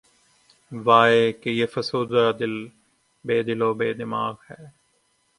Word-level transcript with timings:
واے! 0.71 1.21
کہ 1.41 1.49
یہ 1.49 1.65
فسردہ 1.73 2.25
دل‘ 2.39 2.55
بے 3.25 3.37
دل 3.47 3.61
و 3.61 3.69
بے 3.79 3.89
دماغ 3.93 4.35
ہے 4.49 4.63